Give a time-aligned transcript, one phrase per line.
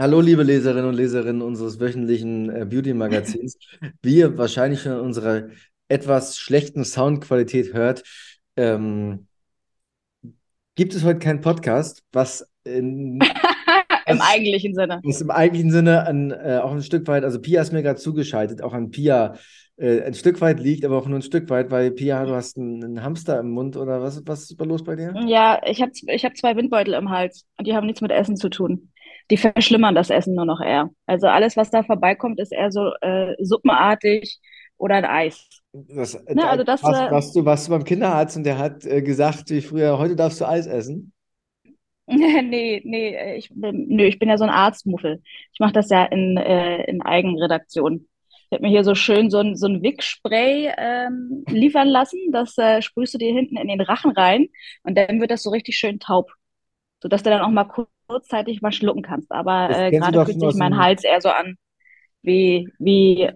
[0.00, 3.58] Hallo, liebe Leserinnen und Leserinnen unseres wöchentlichen äh, Beauty-Magazins.
[4.00, 5.48] Wie ihr wahrscheinlich schon in unserer
[5.88, 8.04] etwas schlechten Soundqualität hört,
[8.54, 9.26] ähm,
[10.76, 13.18] gibt es heute keinen Podcast, was, in,
[14.06, 15.00] Im eigentlichen Sinne.
[15.02, 17.98] was im eigentlichen Sinne an, äh, auch ein Stück weit, also Pia ist mir gerade
[17.98, 19.34] zugeschaltet, auch an Pia
[19.78, 22.56] äh, ein Stück weit liegt, aber auch nur ein Stück weit, weil Pia, du hast
[22.56, 25.12] einen, einen Hamster im Mund oder was, was ist los bei dir?
[25.26, 28.36] Ja, ich habe ich hab zwei Windbeutel im Hals und die haben nichts mit Essen
[28.36, 28.92] zu tun.
[29.30, 30.90] Die verschlimmern das Essen nur noch eher.
[31.06, 34.40] Also alles, was da vorbeikommt, ist eher so äh, suppenartig
[34.78, 35.48] oder ein Eis.
[35.72, 38.44] Das, äh, Ne, da, also das, warst, äh, warst du, warst du beim Kinderarzt und
[38.44, 41.12] der hat äh, gesagt, wie früher, heute darfst du Eis essen?
[42.06, 45.22] nee, nee, äh, ich bin, nö, ich bin ja so ein Arztmuffel.
[45.52, 48.08] Ich mache das ja in, äh, in Eigenredaktion.
[48.50, 52.18] Ich habe mir hier so schön so ein, so ein Wick-Spray ähm, liefern lassen.
[52.32, 54.48] Das äh, sprühst du dir hinten in den Rachen rein
[54.84, 56.30] und dann wird das so richtig schön taub.
[57.02, 57.64] sodass du dann auch mal
[58.08, 59.30] kurzzeitig mal schlucken kannst.
[59.30, 61.56] Aber äh, gerade fühlt sich mein Hals eher so an
[62.22, 63.30] wie, wie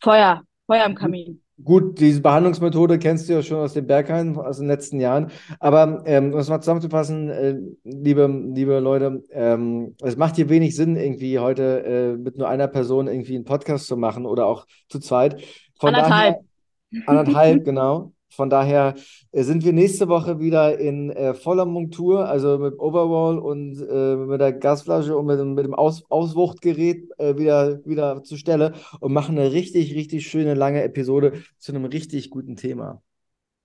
[0.00, 1.42] Feuer, Feuer im Kamin.
[1.62, 5.30] Gut, diese Behandlungsmethode kennst du ja schon aus den Berghain aus den letzten Jahren.
[5.58, 10.76] Aber ähm, um es mal zusammenzufassen, äh, liebe, liebe Leute, ähm, es macht hier wenig
[10.76, 14.66] Sinn, irgendwie heute äh, mit nur einer Person irgendwie einen Podcast zu machen oder auch
[14.90, 15.42] zu zweit.
[15.80, 17.06] Von daher, Anderthalb.
[17.06, 18.12] anderthalb, genau.
[18.28, 18.94] Von daher
[19.32, 24.16] äh, sind wir nächste Woche wieder in äh, voller Montur, also mit Overall und äh,
[24.16, 28.74] mit der Gasflasche und mit, dem- mit dem Aus Auswuchtgerät äh, wieder, wieder zur Stelle
[29.00, 33.02] und machen eine richtig, richtig schöne lange Episode zu einem richtig guten Thema.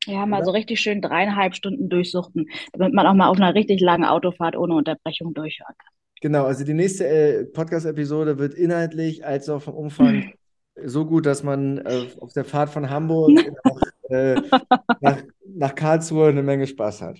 [0.06, 0.46] Ja, mal Oder?
[0.46, 4.56] so richtig schön dreieinhalb Stunden durchsuchten, damit man auch mal auf einer richtig langen Autofahrt
[4.56, 5.76] ohne Unterbrechung durchhören
[6.22, 10.34] Genau, also die nächste äh, Podcast-Episode wird inhaltlich als auch vom Umfang kann.
[10.86, 13.40] so gut, dass man äh, auf der Fahrt von Hamburg
[14.12, 14.42] äh,
[15.00, 17.20] nach, nach Karlsruhe eine Menge Spaß hat.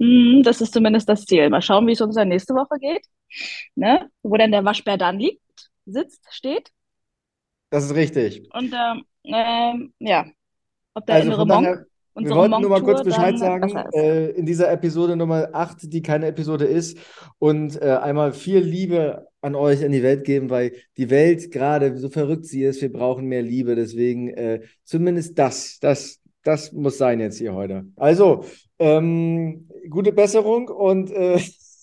[0.00, 1.48] Hm, Das ist zumindest das Ziel.
[1.50, 3.06] Mal schauen, wie es uns dann nächste Woche geht.
[3.76, 4.10] Ne?
[4.22, 5.42] Wo denn der Waschbär dann liegt,
[5.86, 6.70] sitzt, steht.
[7.70, 8.48] Das ist richtig.
[8.52, 10.26] Und ähm, ähm, ja,
[10.94, 14.46] ob der Also innere Monk, wir wollten nur mal kurz Bescheid dann sagen, äh, in
[14.46, 16.98] dieser Episode Nummer 8, die keine Episode ist,
[17.38, 21.96] und äh, einmal viel Liebe an euch in die Welt geben, weil die Welt gerade,
[21.98, 23.74] so verrückt sie ist, wir brauchen mehr Liebe.
[23.76, 27.84] Deswegen äh, zumindest das, das, das muss sein jetzt hier heute.
[27.96, 28.44] Also,
[28.78, 31.38] ähm, gute Besserung und äh,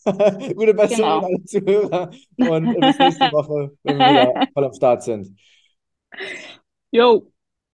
[0.55, 1.25] gute Besserung an Genau.
[1.27, 5.37] alle Zuhörer und äh, bis nächste Woche, wenn wir wieder voll am Start sind.
[6.91, 7.31] Jo.